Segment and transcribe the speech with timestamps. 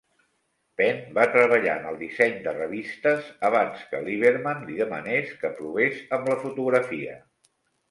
[0.79, 6.03] Penn va treballar en el disseny de revistes abans que Liberman li demanés que provés
[6.19, 7.23] amb la fotografia.